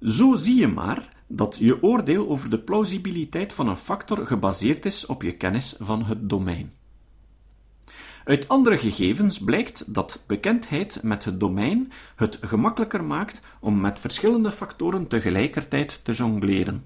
Zo 0.00 0.34
zie 0.34 0.60
je 0.60 0.68
maar 0.68 1.15
dat 1.26 1.56
je 1.60 1.82
oordeel 1.82 2.28
over 2.28 2.50
de 2.50 2.58
plausibiliteit 2.58 3.52
van 3.52 3.68
een 3.68 3.76
factor 3.76 4.26
gebaseerd 4.26 4.86
is 4.86 5.06
op 5.06 5.22
je 5.22 5.32
kennis 5.32 5.74
van 5.78 6.04
het 6.04 6.28
domein. 6.28 6.72
Uit 8.24 8.48
andere 8.48 8.78
gegevens 8.78 9.38
blijkt 9.38 9.94
dat 9.94 10.24
bekendheid 10.26 11.02
met 11.02 11.24
het 11.24 11.40
domein 11.40 11.92
het 12.16 12.38
gemakkelijker 12.40 13.04
maakt 13.04 13.42
om 13.60 13.80
met 13.80 13.98
verschillende 13.98 14.52
factoren 14.52 15.06
tegelijkertijd 15.06 16.00
te 16.02 16.12
jongleren 16.12 16.84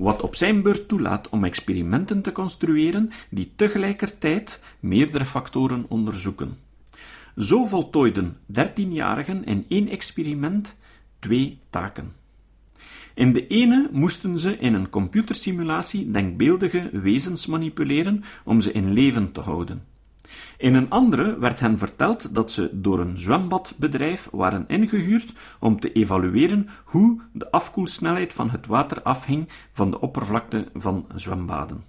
wat 0.00 0.22
op 0.22 0.34
zijn 0.34 0.62
beurt 0.62 0.88
toelaat 0.88 1.28
om 1.28 1.44
experimenten 1.44 2.22
te 2.22 2.32
construeren 2.32 3.10
die 3.30 3.52
tegelijkertijd 3.56 4.62
meerdere 4.80 5.24
factoren 5.24 5.84
onderzoeken. 5.88 6.58
Zo 7.36 7.64
voltooiden 7.64 8.36
dertienjarigen 8.46 9.44
in 9.44 9.64
één 9.68 9.88
experiment 9.88 10.76
twee 11.18 11.58
taken. 11.70 12.12
In 13.14 13.32
de 13.32 13.46
ene 13.46 13.88
moesten 13.92 14.38
ze 14.38 14.58
in 14.58 14.74
een 14.74 14.90
computersimulatie 14.90 16.10
denkbeeldige 16.10 16.90
wezens 16.92 17.46
manipuleren 17.46 18.24
om 18.44 18.60
ze 18.60 18.72
in 18.72 18.92
leven 18.92 19.32
te 19.32 19.40
houden. 19.40 19.82
In 20.56 20.74
een 20.74 20.90
andere 20.90 21.38
werd 21.38 21.60
hen 21.60 21.78
verteld 21.78 22.34
dat 22.34 22.50
ze 22.50 22.70
door 22.72 23.00
een 23.00 23.18
zwembadbedrijf 23.18 24.28
waren 24.32 24.64
ingehuurd 24.68 25.32
om 25.60 25.80
te 25.80 25.92
evalueren 25.92 26.68
hoe 26.84 27.20
de 27.32 27.50
afkoelsnelheid 27.50 28.32
van 28.32 28.50
het 28.50 28.66
water 28.66 29.02
afhing 29.02 29.48
van 29.72 29.90
de 29.90 30.00
oppervlakte 30.00 30.68
van 30.74 31.06
zwembaden. 31.14 31.84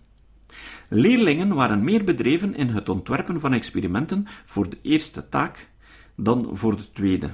Leerlingen 0.90 1.54
waren 1.56 1.84
meer 1.84 2.04
bedreven 2.04 2.56
in 2.56 2.68
het 2.68 2.90
ontwerpen 2.90 3.40
van 3.40 3.54
experimenten 3.54 4.28
voor 4.46 4.70
de 4.70 4.78
eerste 4.82 5.30
taak 5.30 5.70
dan 6.16 6.50
voor 6.52 6.78
de 6.78 6.92
tweede, 6.92 7.30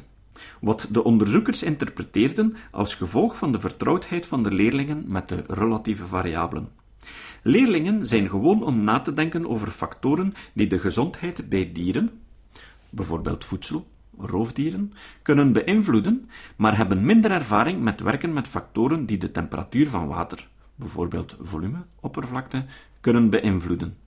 wat 0.61 0.89
de 0.91 1.03
onderzoekers 1.03 1.63
interpreteerden 1.63 2.55
als 2.71 2.95
gevolg 2.95 3.37
van 3.37 3.51
de 3.51 3.59
vertrouwdheid 3.59 4.25
van 4.25 4.43
de 4.43 4.51
leerlingen 4.51 5.03
met 5.07 5.29
de 5.29 5.43
relatieve 5.47 6.05
variabelen. 6.05 6.69
Leerlingen 7.43 8.07
zijn 8.07 8.29
gewoon 8.29 8.63
om 8.63 8.83
na 8.83 8.99
te 8.99 9.13
denken 9.13 9.49
over 9.49 9.67
factoren 9.67 10.33
die 10.53 10.67
de 10.67 10.79
gezondheid 10.79 11.49
bij 11.49 11.71
dieren, 11.71 12.09
bijvoorbeeld 12.89 13.45
voedsel, 13.45 13.87
roofdieren, 14.19 14.93
kunnen 15.21 15.51
beïnvloeden, 15.51 16.29
maar 16.55 16.77
hebben 16.77 17.05
minder 17.05 17.31
ervaring 17.31 17.81
met 17.81 17.99
werken 17.99 18.33
met 18.33 18.47
factoren 18.47 19.05
die 19.05 19.17
de 19.17 19.31
temperatuur 19.31 19.89
van 19.89 20.07
water, 20.07 20.47
bijvoorbeeld 20.75 21.37
volume, 21.41 21.85
oppervlakte, 21.99 22.65
kunnen 23.01 23.29
beïnvloeden. 23.29 23.97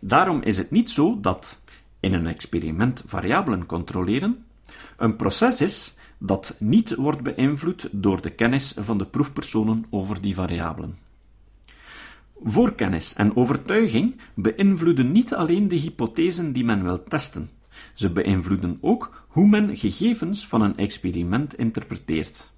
Daarom 0.00 0.42
is 0.42 0.58
het 0.58 0.70
niet 0.70 0.90
zo 0.90 1.20
dat 1.20 1.62
in 2.00 2.12
een 2.12 2.26
experiment 2.26 3.02
variabelen 3.06 3.66
controleren 3.66 4.44
een 4.96 5.16
proces 5.16 5.60
is 5.60 5.96
dat 6.18 6.56
niet 6.58 6.94
wordt 6.94 7.22
beïnvloed 7.22 7.88
door 7.90 8.22
de 8.22 8.30
kennis 8.30 8.74
van 8.80 8.98
de 8.98 9.06
proefpersonen 9.06 9.84
over 9.90 10.20
die 10.20 10.34
variabelen. 10.34 10.96
Voorkennis 12.42 13.14
en 13.14 13.36
overtuiging 13.36 14.16
beïnvloeden 14.34 15.12
niet 15.12 15.34
alleen 15.34 15.68
de 15.68 15.76
hypothesen 15.76 16.52
die 16.52 16.64
men 16.64 16.82
wil 16.82 17.04
testen, 17.04 17.50
ze 17.94 18.12
beïnvloeden 18.12 18.78
ook 18.80 19.24
hoe 19.28 19.48
men 19.48 19.76
gegevens 19.76 20.46
van 20.46 20.62
een 20.62 20.76
experiment 20.76 21.58
interpreteert. 21.58 22.50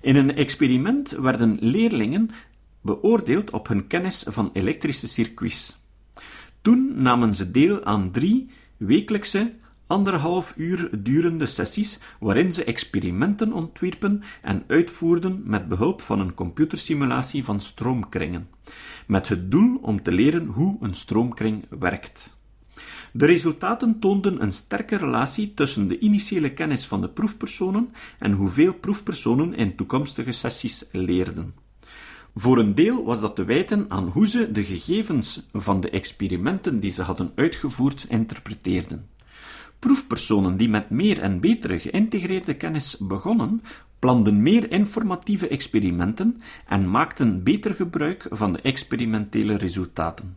In 0.00 0.16
een 0.16 0.34
experiment 0.34 1.10
werden 1.10 1.56
leerlingen 1.60 2.30
beoordeeld 2.80 3.50
op 3.50 3.68
hun 3.68 3.86
kennis 3.86 4.24
van 4.28 4.50
elektrische 4.52 5.08
circuits. 5.08 5.76
Toen 6.62 7.02
namen 7.02 7.34
ze 7.34 7.50
deel 7.50 7.84
aan 7.84 8.10
drie 8.10 8.50
wekelijkse 8.76 9.54
anderhalf 9.86 10.54
uur 10.56 10.90
durende 10.92 11.46
sessies 11.46 11.98
waarin 12.20 12.52
ze 12.52 12.64
experimenten 12.64 13.52
ontwierpen 13.52 14.22
en 14.42 14.64
uitvoerden 14.66 15.42
met 15.44 15.68
behulp 15.68 16.00
van 16.00 16.20
een 16.20 16.34
computersimulatie 16.34 17.44
van 17.44 17.60
stroomkringen, 17.60 18.48
met 19.06 19.28
het 19.28 19.50
doel 19.50 19.78
om 19.82 20.02
te 20.02 20.12
leren 20.12 20.46
hoe 20.46 20.76
een 20.80 20.94
stroomkring 20.94 21.64
werkt. 21.78 22.36
De 23.12 23.26
resultaten 23.26 23.98
toonden 23.98 24.42
een 24.42 24.52
sterke 24.52 24.96
relatie 24.96 25.54
tussen 25.54 25.88
de 25.88 25.98
initiële 25.98 26.52
kennis 26.52 26.86
van 26.86 27.00
de 27.00 27.08
proefpersonen 27.08 27.92
en 28.18 28.32
hoeveel 28.32 28.74
proefpersonen 28.74 29.54
in 29.54 29.76
toekomstige 29.76 30.32
sessies 30.32 30.88
leerden. 30.92 31.54
Voor 32.34 32.58
een 32.58 32.74
deel 32.74 33.04
was 33.04 33.20
dat 33.20 33.36
te 33.36 33.44
wijten 33.44 33.86
aan 33.88 34.08
hoe 34.08 34.26
ze 34.26 34.52
de 34.52 34.64
gegevens 34.64 35.46
van 35.52 35.80
de 35.80 35.90
experimenten 35.90 36.80
die 36.80 36.90
ze 36.90 37.02
hadden 37.02 37.32
uitgevoerd 37.34 38.06
interpreteerden. 38.08 39.08
Proefpersonen 39.86 40.56
die 40.56 40.68
met 40.68 40.90
meer 40.90 41.20
en 41.20 41.40
betere 41.40 41.78
geïntegreerde 41.78 42.54
kennis 42.54 42.96
begonnen, 42.98 43.62
planden 43.98 44.42
meer 44.42 44.70
informatieve 44.70 45.48
experimenten 45.48 46.42
en 46.66 46.90
maakten 46.90 47.42
beter 47.42 47.74
gebruik 47.74 48.26
van 48.30 48.52
de 48.52 48.60
experimentele 48.60 49.56
resultaten. 49.56 50.36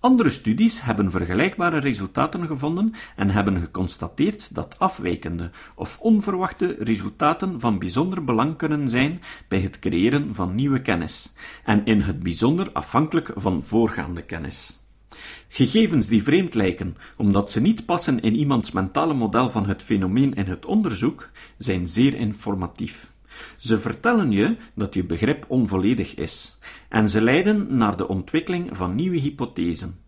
Andere 0.00 0.28
studies 0.28 0.82
hebben 0.82 1.10
vergelijkbare 1.10 1.78
resultaten 1.78 2.46
gevonden 2.46 2.92
en 3.16 3.30
hebben 3.30 3.60
geconstateerd 3.60 4.54
dat 4.54 4.78
afwijkende 4.78 5.50
of 5.74 5.98
onverwachte 6.00 6.76
resultaten 6.78 7.60
van 7.60 7.78
bijzonder 7.78 8.24
belang 8.24 8.56
kunnen 8.56 8.90
zijn 8.90 9.20
bij 9.48 9.60
het 9.60 9.78
creëren 9.78 10.34
van 10.34 10.54
nieuwe 10.54 10.82
kennis, 10.82 11.32
en 11.64 11.84
in 11.84 12.00
het 12.00 12.22
bijzonder 12.22 12.72
afhankelijk 12.72 13.30
van 13.34 13.62
voorgaande 13.62 14.22
kennis. 14.22 14.85
Gegevens 15.48 16.06
die 16.06 16.22
vreemd 16.22 16.54
lijken, 16.54 16.96
omdat 17.16 17.50
ze 17.50 17.60
niet 17.60 17.86
passen 17.86 18.20
in 18.20 18.34
iemands 18.34 18.70
mentale 18.70 19.14
model 19.14 19.50
van 19.50 19.66
het 19.66 19.82
fenomeen 19.82 20.34
in 20.34 20.46
het 20.46 20.66
onderzoek, 20.66 21.30
zijn 21.58 21.86
zeer 21.86 22.14
informatief. 22.14 23.10
Ze 23.56 23.78
vertellen 23.78 24.30
je 24.30 24.56
dat 24.74 24.94
je 24.94 25.04
begrip 25.04 25.44
onvolledig 25.48 26.14
is, 26.14 26.58
en 26.88 27.08
ze 27.08 27.20
leiden 27.20 27.76
naar 27.76 27.96
de 27.96 28.08
ontwikkeling 28.08 28.76
van 28.76 28.94
nieuwe 28.94 29.18
hypothesen. 29.18 29.98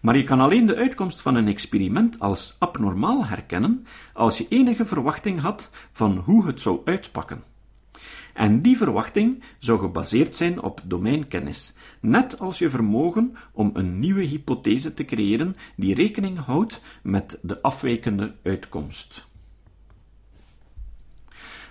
Maar 0.00 0.16
je 0.16 0.24
kan 0.24 0.40
alleen 0.40 0.66
de 0.66 0.76
uitkomst 0.76 1.20
van 1.20 1.34
een 1.34 1.48
experiment 1.48 2.20
als 2.20 2.56
abnormaal 2.58 3.26
herkennen 3.26 3.86
als 4.12 4.38
je 4.38 4.46
enige 4.48 4.84
verwachting 4.84 5.40
had 5.40 5.70
van 5.92 6.16
hoe 6.16 6.46
het 6.46 6.60
zou 6.60 6.80
uitpakken. 6.84 7.42
En 8.36 8.62
die 8.62 8.76
verwachting 8.76 9.42
zou 9.58 9.78
gebaseerd 9.78 10.34
zijn 10.34 10.62
op 10.62 10.80
domeinkennis, 10.84 11.74
net 12.00 12.38
als 12.38 12.58
je 12.58 12.70
vermogen 12.70 13.36
om 13.52 13.70
een 13.74 13.98
nieuwe 13.98 14.22
hypothese 14.22 14.94
te 14.94 15.04
creëren 15.04 15.56
die 15.76 15.94
rekening 15.94 16.38
houdt 16.38 16.80
met 17.02 17.38
de 17.42 17.62
afwijkende 17.62 18.34
uitkomst. 18.42 19.25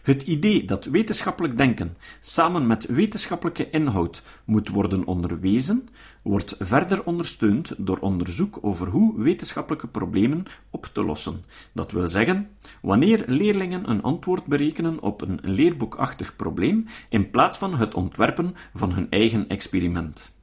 Het 0.06 0.24
idee 0.24 0.66
dat 0.66 0.86
wetenschappelijk 0.86 1.58
denken 1.58 1.98
samen 2.20 2.68
met 2.68 2.86
wetenschappelijke 2.86 3.70
inhoud 3.70 4.24
moet 4.44 4.70
worden 4.70 5.06
onderwezen, 5.06 5.90
wordt 6.22 6.56
verder 6.60 7.04
ondersteund 7.06 7.74
door 7.78 7.98
onderzoek 7.98 8.58
over 8.62 8.88
hoe 8.88 9.22
wetenschappelijke 9.22 9.88
problemen 9.88 10.46
op 10.70 10.90
te 10.94 11.04
lossen. 11.04 11.44
Dat 11.74 11.92
wil 11.92 12.08
zeggen, 12.08 12.50
wanneer 12.82 13.24
leerlingen 13.28 13.90
een 13.90 14.02
antwoord 14.02 14.46
berekenen 14.46 15.02
op 15.02 15.22
een 15.22 15.40
leerboekachtig 15.42 16.36
probleem 16.36 16.86
in 17.10 17.30
plaats 17.30 17.58
van 17.58 17.76
het 17.76 17.96
ontwerpen 17.96 18.56
van 18.74 18.94
hun 18.94 19.10
eigen 19.10 19.48
experiment. 19.48 20.35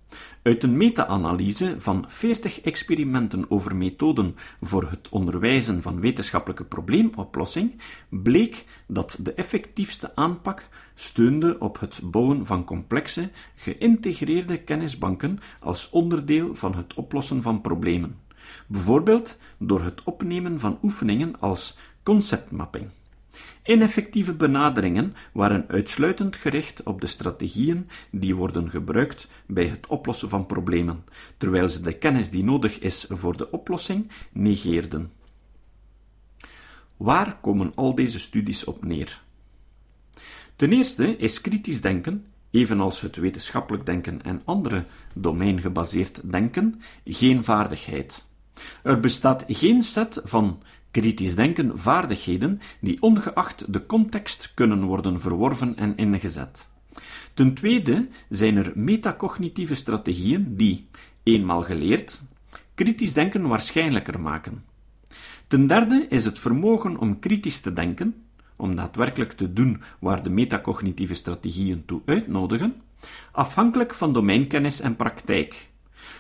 Uit 0.43 0.63
een 0.63 0.77
meta-analyse 0.77 1.75
van 1.79 2.05
40 2.09 2.61
experimenten 2.61 3.51
over 3.51 3.77
methoden 3.77 4.37
voor 4.61 4.91
het 4.91 5.09
onderwijzen 5.09 5.83
van 5.83 6.01
wetenschappelijke 6.01 6.65
probleemoplossing 6.65 7.81
bleek 8.09 8.65
dat 8.87 9.19
de 9.21 9.35
effectiefste 9.35 10.17
aanpak 10.17 10.69
steunde 10.95 11.59
op 11.59 11.81
het 11.81 12.01
bouwen 12.05 12.47
van 12.47 12.65
complexe, 12.65 13.31
geïntegreerde 13.55 14.59
kennisbanken 14.59 15.39
als 15.61 15.91
onderdeel 15.91 16.55
van 16.55 16.75
het 16.75 16.95
oplossen 16.95 17.43
van 17.43 17.61
problemen, 17.61 18.19
bijvoorbeeld 18.67 19.39
door 19.59 19.83
het 19.83 20.03
opnemen 20.05 20.61
van 20.61 20.79
oefeningen 20.83 21.41
als 21.41 21.77
conceptmapping. 22.03 22.91
Ineffectieve 23.65 24.35
benaderingen 24.35 25.15
waren 25.33 25.65
uitsluitend 25.69 26.37
gericht 26.37 26.83
op 26.83 27.01
de 27.01 27.07
strategieën 27.07 27.89
die 28.11 28.35
worden 28.35 28.71
gebruikt 28.71 29.29
bij 29.47 29.67
het 29.67 29.87
oplossen 29.87 30.29
van 30.29 30.47
problemen, 30.47 31.05
terwijl 31.37 31.69
ze 31.69 31.83
de 31.83 31.93
kennis 31.93 32.31
die 32.31 32.45
nodig 32.45 32.79
is 32.79 33.07
voor 33.09 33.37
de 33.37 33.51
oplossing 33.51 34.11
negeerden. 34.33 35.13
Waar 36.97 37.39
komen 37.41 37.73
al 37.75 37.95
deze 37.95 38.19
studies 38.19 38.65
op 38.65 38.85
neer? 38.85 39.23
Ten 40.57 40.73
eerste 40.73 41.17
is 41.17 41.41
kritisch 41.41 41.81
denken, 41.81 42.27
evenals 42.51 43.01
het 43.01 43.17
wetenschappelijk 43.17 43.87
denken 43.87 44.23
en 44.23 44.43
andere 44.45 44.85
domeingebaseerd 45.15 46.31
denken, 46.31 46.83
geen 47.05 47.45
vaardigheid. 47.45 48.27
Er 48.83 49.01
bestaat 49.01 49.45
geen 49.49 49.83
set 49.83 50.21
van 50.25 50.63
kritisch 50.93 51.35
denken 51.35 51.79
vaardigheden 51.79 52.61
die 52.81 53.03
ongeacht 53.03 53.73
de 53.73 53.87
context 53.87 54.53
kunnen 54.55 54.83
worden 54.83 55.21
verworven 55.21 55.77
en 55.77 55.97
ingezet. 55.97 56.69
Ten 57.35 57.55
tweede 57.55 58.09
zijn 58.29 58.57
er 58.57 58.73
metacognitieve 58.75 59.75
strategieën 59.75 60.57
die, 60.57 60.89
eenmaal 61.23 61.63
geleerd, 61.63 62.23
kritisch 62.75 63.13
denken 63.13 63.49
waarschijnlijker 63.49 64.21
maken. 64.21 64.65
Ten 65.47 65.67
derde 65.67 66.07
is 66.09 66.25
het 66.25 66.39
vermogen 66.39 66.97
om 66.97 67.19
kritisch 67.19 67.61
te 67.61 67.73
denken, 67.73 68.25
om 68.57 68.77
daadwerkelijk 68.77 69.33
te 69.33 69.53
doen 69.53 69.83
waar 70.01 70.23
de 70.23 70.31
metacognitieve 70.31 71.15
strategieën 71.15 71.85
toe 71.85 72.03
uitnodigen, 72.07 72.75
afhankelijk 73.33 73.95
van 73.95 74.13
domeinkennis 74.13 74.81
en 74.81 74.97
praktijk. 74.97 75.71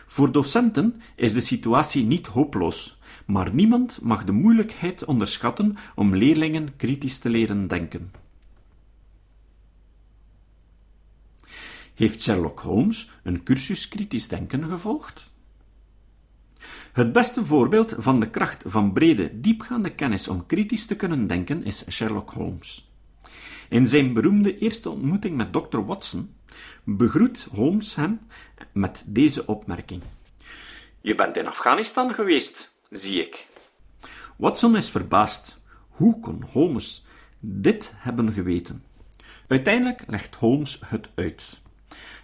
Voor 0.06 0.32
docenten 0.32 1.00
is 1.16 1.32
de 1.32 1.40
situatie 1.40 2.04
niet 2.04 2.26
hopeloos, 2.26 3.00
maar 3.26 3.54
niemand 3.54 4.00
mag 4.02 4.24
de 4.24 4.32
moeilijkheid 4.32 5.04
onderschatten 5.04 5.76
om 5.94 6.16
leerlingen 6.16 6.76
kritisch 6.76 7.18
te 7.18 7.28
leren 7.28 7.68
denken. 7.68 8.12
Heeft 11.94 12.22
Sherlock 12.22 12.60
Holmes 12.60 13.10
een 13.22 13.42
cursus 13.42 13.88
kritisch 13.88 14.28
denken 14.28 14.68
gevolgd? 14.68 15.30
Het 16.92 17.12
beste 17.12 17.44
voorbeeld 17.44 17.94
van 17.98 18.20
de 18.20 18.30
kracht 18.30 18.64
van 18.66 18.92
brede, 18.92 19.40
diepgaande 19.40 19.90
kennis 19.90 20.28
om 20.28 20.46
kritisch 20.46 20.86
te 20.86 20.96
kunnen 20.96 21.26
denken 21.26 21.64
is 21.64 21.90
Sherlock 21.90 22.30
Holmes. 22.30 22.90
In 23.68 23.86
zijn 23.86 24.12
beroemde 24.12 24.58
eerste 24.58 24.90
ontmoeting 24.90 25.36
met 25.36 25.52
Dr. 25.52 25.78
Watson 25.78 26.34
begroet 26.84 27.48
Holmes 27.50 27.94
hem 27.94 28.20
met 28.72 29.04
deze 29.06 29.46
opmerking: 29.46 30.02
Je 31.00 31.14
bent 31.14 31.36
in 31.36 31.46
Afghanistan 31.46 32.14
geweest, 32.14 32.71
zie 32.92 33.20
ik. 33.20 33.46
Watson 34.36 34.76
is 34.76 34.90
verbaasd. 34.90 35.60
Hoe 35.88 36.20
kon 36.20 36.42
Holmes 36.50 37.06
dit 37.40 37.92
hebben 37.96 38.32
geweten? 38.32 38.84
Uiteindelijk 39.46 40.04
legt 40.06 40.34
Holmes 40.34 40.80
het 40.84 41.08
uit. 41.14 41.60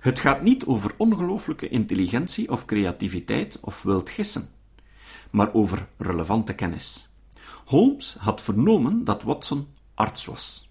Het 0.00 0.20
gaat 0.20 0.42
niet 0.42 0.66
over 0.66 0.94
ongelooflijke 0.96 1.68
intelligentie 1.68 2.50
of 2.50 2.64
creativiteit 2.64 3.58
of 3.60 3.82
wild 3.82 4.10
gissen, 4.10 4.48
maar 5.30 5.54
over 5.54 5.88
relevante 5.96 6.54
kennis. 6.54 7.08
Holmes 7.64 8.16
had 8.18 8.40
vernomen 8.40 9.04
dat 9.04 9.22
Watson 9.22 9.68
arts 9.94 10.24
was. 10.24 10.68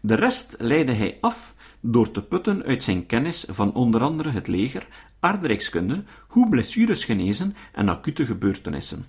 De 0.00 0.14
rest 0.14 0.54
leidde 0.58 0.92
hij 0.92 1.18
af 1.20 1.54
door 1.80 2.10
te 2.10 2.22
putten 2.22 2.62
uit 2.62 2.82
zijn 2.82 3.06
kennis 3.06 3.44
van 3.48 3.74
onder 3.74 4.02
andere 4.02 4.30
het 4.30 4.46
leger, 4.46 4.86
aardrijkskunde, 5.20 6.04
hoe 6.28 6.48
blessures 6.48 7.04
genezen 7.04 7.56
en 7.72 7.88
acute 7.88 8.26
gebeurtenissen. 8.26 9.06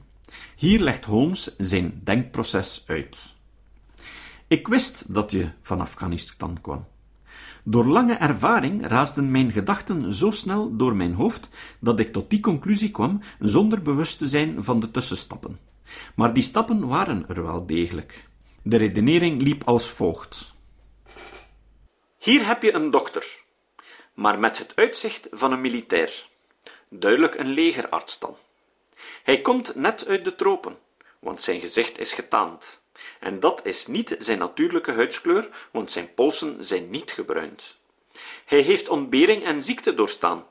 Hier 0.56 0.80
legt 0.80 1.06
Holmes 1.06 1.56
zijn 1.58 2.02
denkproces 2.04 2.84
uit. 2.88 3.36
Ik 4.48 4.68
wist 4.68 5.14
dat 5.14 5.32
je 5.32 5.50
van 5.62 5.82
Afghanistan 5.82 6.62
kwam. 6.62 6.86
Door 7.64 7.86
lange 7.86 8.14
ervaring 8.14 8.88
raasden 8.88 9.32
mijn 9.32 9.52
gedachten 9.52 10.14
zo 10.14 10.32
snel 10.32 10.76
door 10.76 10.96
mijn 10.96 11.14
hoofd 11.14 11.50
dat 11.80 12.00
ik 12.00 12.14
tot 12.14 12.30
die 12.30 12.40
conclusie 12.40 12.92
kwam 12.92 13.22
zonder 13.40 13.82
bewust 13.82 14.18
te 14.18 14.28
zijn 14.28 14.64
van 14.64 14.80
de 14.80 14.92
tussenstappen. 14.92 15.60
Maar 16.16 16.34
die 16.34 16.44
stappen 16.44 16.88
waren 16.88 17.26
er 17.28 17.44
wel 17.44 17.66
degelijk. 17.66 18.28
De 18.62 18.78
redenering 18.78 19.42
liep 19.42 19.64
als 19.64 19.90
volgt. 19.90 20.54
Hier 22.18 22.48
heb 22.48 22.62
je 22.62 22.74
een 22.74 22.92
dokter, 22.92 23.40
maar 24.14 24.40
met 24.40 24.58
het 24.58 24.76
uitzicht 24.76 25.28
van 25.32 25.52
een 25.52 25.62
militair. 25.62 26.28
Duidelijk 26.90 27.36
een 27.36 27.54
legerarts 27.54 28.20
dan. 28.20 28.36
Hij 29.24 29.42
komt 29.42 29.76
net 29.76 30.08
uit 30.08 30.24
de 30.24 30.36
tropen, 30.36 30.80
want 31.20 31.42
zijn 31.42 31.60
gezicht 31.60 32.00
is 32.00 32.14
getaand. 32.14 32.82
En 33.20 33.40
dat 33.40 33.66
is 33.66 33.88
niet 33.88 34.16
zijn 34.20 34.38
natuurlijke 34.38 34.92
huidskleur, 34.92 35.50
want 35.72 35.92
zijn 35.92 36.14
polsen 36.14 36.66
zijn 36.66 36.90
niet 36.90 37.12
gebruind. 37.12 37.76
Hij 38.46 38.62
heeft 38.62 38.90
ontbering 38.90 39.44
en 39.44 39.62
ziekte 39.62 39.94
doorstaan, 39.94 40.46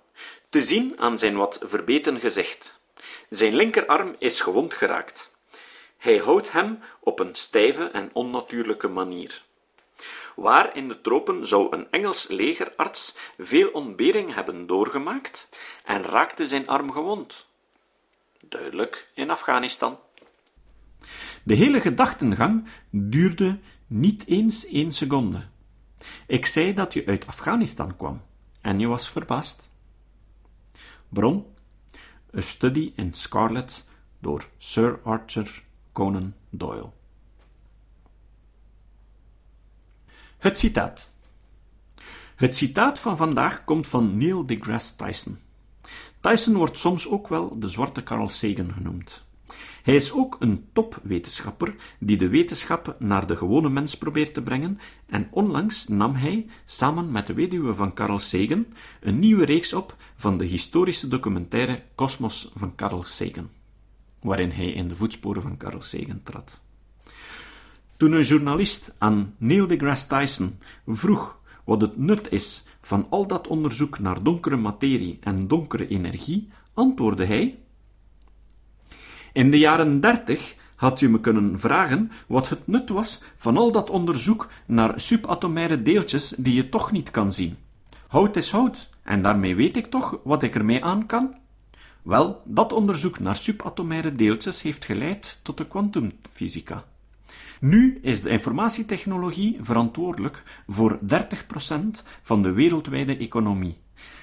te 0.48 0.62
zien 0.62 1.00
aan 1.00 1.18
zijn 1.18 1.37
wat 1.37 1.58
verbeten 1.62 2.20
gezicht. 2.20 2.80
Zijn 3.28 3.54
linkerarm 3.54 4.14
is 4.18 4.40
gewond 4.40 4.74
geraakt. 4.74 5.30
Hij 5.98 6.16
houdt 6.18 6.52
hem 6.52 6.80
op 7.00 7.18
een 7.18 7.35
stijve 7.35 7.85
en 7.85 8.11
onnatuurlijke 8.12 8.88
manier. 8.88 9.42
Waar 10.37 10.76
in 10.76 10.88
de 10.88 11.00
tropen 11.00 11.46
zou 11.46 11.76
een 11.76 11.87
Engels 11.90 12.28
legerarts 12.28 13.16
veel 13.38 13.68
ontbering 13.70 14.35
hebben 14.35 14.66
doorgemaakt 14.66 15.48
en 15.85 16.02
raakte 16.02 16.46
zijn 16.46 16.68
arm 16.68 16.92
gewond? 16.92 17.46
Duidelijk 18.48 19.11
in 19.14 19.31
Afghanistan. 19.31 19.98
De 21.42 21.55
hele 21.55 21.81
gedachtengang 21.81 22.64
duurde 22.90 23.59
niet 23.87 24.26
eens 24.26 24.66
één 24.66 24.92
seconde. 24.92 25.40
Ik 26.26 26.46
zei 26.46 26.74
dat 26.74 26.92
je 26.92 27.07
uit 27.07 27.26
Afghanistan 27.26 27.96
kwam 27.96 28.22
en 28.61 28.78
je 28.78 28.87
was 28.87 29.11
verbaasd. 29.11 29.70
Bron: 31.09 31.46
A 32.37 32.40
Study 32.40 32.92
in 32.96 33.12
Scarlet 33.12 33.85
door 34.18 34.48
Sir 34.57 35.00
Arthur 35.02 35.62
Conan 35.92 36.35
Doyle. 36.50 36.90
Het 40.38 40.59
citaat. 40.59 41.12
Het 42.35 42.57
citaat 42.57 42.98
van 42.98 43.16
vandaag 43.16 43.64
komt 43.64 43.87
van 43.87 44.16
Neil 44.16 44.46
deGrasse 44.46 44.96
Tyson. 44.96 45.41
Tyson 46.22 46.54
wordt 46.54 46.76
soms 46.76 47.08
ook 47.08 47.28
wel 47.28 47.58
de 47.58 47.68
zwarte 47.68 48.02
Carl 48.02 48.28
Sagan 48.28 48.72
genoemd. 48.72 49.24
Hij 49.82 49.94
is 49.94 50.12
ook 50.12 50.37
een 50.38 50.64
topwetenschapper 50.72 51.74
die 51.98 52.16
de 52.16 52.28
wetenschap 52.28 52.96
naar 52.98 53.26
de 53.26 53.37
gewone 53.37 53.68
mens 53.68 53.96
probeert 53.96 54.35
te 54.35 54.42
brengen 54.42 54.78
en 55.06 55.28
onlangs 55.30 55.88
nam 55.88 56.14
hij, 56.14 56.46
samen 56.64 57.11
met 57.11 57.26
de 57.26 57.35
weduwe 57.35 57.74
van 57.74 57.94
Carl 57.94 58.18
Sagan, 58.18 58.66
een 59.00 59.18
nieuwe 59.18 59.44
reeks 59.44 59.72
op 59.72 59.96
van 60.14 60.38
de 60.38 60.44
historische 60.44 61.08
documentaire 61.08 61.82
Cosmos 61.94 62.52
van 62.54 62.74
Carl 62.74 63.02
Sagan, 63.02 63.50
waarin 64.20 64.50
hij 64.50 64.72
in 64.72 64.88
de 64.88 64.96
voetsporen 64.96 65.42
van 65.42 65.56
Carl 65.56 65.82
Sagan 65.82 66.20
trad. 66.22 66.61
Toen 67.96 68.12
een 68.12 68.22
journalist 68.22 68.94
aan 68.98 69.35
Neil 69.38 69.66
deGrasse 69.66 70.06
Tyson 70.06 70.58
vroeg 70.87 71.40
wat 71.64 71.81
het 71.81 71.98
nut 71.98 72.33
is 72.33 72.66
van 72.81 73.07
al 73.11 73.27
dat 73.27 73.48
onderzoek 73.48 73.98
naar 73.98 74.22
donkere 74.22 74.57
materie 74.57 75.18
en 75.20 75.48
donkere 75.48 75.88
energie, 75.88 76.48
antwoordde 76.75 77.25
hij: 77.25 77.59
In 79.33 79.51
de 79.51 79.59
jaren 79.59 80.01
dertig 80.01 80.57
had 80.75 81.01
je 81.01 81.09
me 81.09 81.20
kunnen 81.20 81.59
vragen 81.59 82.11
wat 82.27 82.48
het 82.48 82.66
nut 82.66 82.88
was 82.88 83.22
van 83.37 83.57
al 83.57 83.72
dat 83.72 83.90
onderzoek 83.90 84.48
naar 84.66 85.01
subatomaire 85.01 85.83
deeltjes 85.83 86.29
die 86.29 86.55
je 86.55 86.68
toch 86.68 86.92
niet 86.92 87.11
kan 87.11 87.33
zien. 87.33 87.57
Hout 88.09 88.37
is 88.37 88.51
hout, 88.51 88.90
en 89.03 89.22
daarmee 89.22 89.57
weet 89.57 89.77
ik 89.77 89.87
toch 89.87 90.18
wat 90.25 90.42
ik 90.42 90.55
ermee 90.55 90.85
aan 90.85 91.07
kan? 91.07 91.35
Wel, 92.03 92.42
dat 92.44 92.72
onderzoek 92.72 93.18
naar 93.18 93.37
subatomaire 93.37 94.14
deeltjes 94.14 94.62
heeft 94.62 94.85
geleid 94.85 95.40
tot 95.42 95.57
de 95.57 95.66
kwantumfysica. 95.66 96.85
Nu 97.62 97.98
is 98.01 98.22
de 98.22 98.31
informatietechnologie 98.31 99.59
verantwoordelijk 99.61 100.62
voor 100.66 100.98
30% 101.03 101.07
van 102.22 102.42
de 102.42 102.53
wereldwijde 102.53 103.16
economie. 103.16 103.79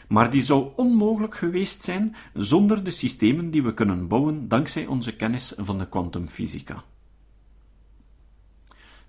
Maar 0.07 0.29
die 0.29 0.41
zou 0.41 0.69
onmogelijk 0.75 1.35
geweest 1.35 1.83
zijn 1.83 2.15
zonder 2.33 2.83
de 2.83 2.89
systemen 2.89 3.51
die 3.51 3.63
we 3.63 3.73
kunnen 3.73 4.07
bouwen 4.07 4.47
dankzij 4.47 4.85
onze 4.85 5.15
kennis 5.15 5.53
van 5.57 5.77
de 5.77 5.89
kwantumfysica. 5.89 6.83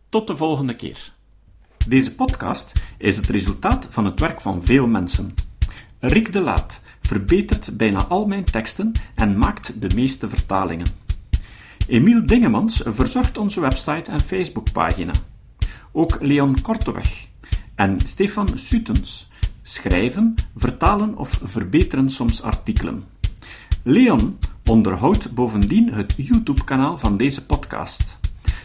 Tot 0.09 0.27
de 0.27 0.37
volgende 0.37 0.77
keer. 0.77 1.13
Deze 1.87 2.15
podcast 2.15 2.73
is 2.99 3.17
het 3.17 3.29
resultaat 3.29 3.87
van 3.91 4.05
het 4.05 4.21
werk 4.21 4.41
van 4.41 4.63
veel 4.63 4.87
mensen. 4.87 5.35
Rick 5.99 6.33
de 6.33 6.41
Laat 6.41 6.83
verbetert 7.01 7.77
bijna 7.77 8.05
al 8.05 8.27
mijn 8.27 8.45
teksten 8.45 8.93
en 9.15 9.39
maakt 9.39 9.81
de 9.81 9.95
meeste 9.95 10.29
vertalingen. 10.29 11.10
Emiel 11.91 12.27
Dingemans 12.27 12.83
verzorgt 12.85 13.39
onze 13.39 13.61
website 13.61 14.11
en 14.11 14.21
Facebookpagina. 14.21 15.13
Ook 15.93 16.19
Leon 16.21 16.61
Korteweg 16.61 17.27
en 17.75 17.99
Stefan 18.05 18.59
Sutens 18.59 19.31
schrijven, 19.63 20.35
vertalen 20.57 21.17
of 21.17 21.41
verbeteren 21.43 22.09
soms 22.09 22.43
artikelen. 22.43 23.05
Leon 23.83 24.39
onderhoudt 24.65 25.35
bovendien 25.35 25.93
het 25.93 26.15
YouTube-kanaal 26.17 26.99
van 26.99 27.17
deze 27.17 27.47
podcast. 27.47 28.19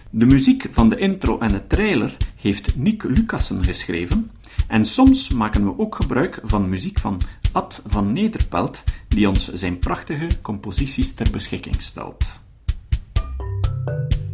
De 0.09 0.25
muziek 0.25 0.67
van 0.69 0.89
de 0.89 0.97
intro 0.97 1.39
en 1.39 1.51
de 1.51 1.67
trailer 1.67 2.17
heeft 2.35 2.75
Nick 2.75 3.03
Lucassen 3.03 3.63
geschreven 3.63 4.31
en 4.67 4.85
soms 4.85 5.29
maken 5.29 5.65
we 5.65 5.79
ook 5.79 5.95
gebruik 5.95 6.39
van 6.43 6.69
muziek 6.69 6.99
van 6.99 7.21
Ad 7.51 7.83
van 7.85 8.13
Nederpelt, 8.13 8.83
die 9.07 9.29
ons 9.29 9.53
zijn 9.53 9.79
prachtige 9.79 10.27
composities 10.41 11.13
ter 11.13 11.31
beschikking 11.31 11.81
stelt. 11.81 12.43